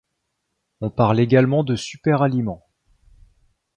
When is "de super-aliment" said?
1.63-2.65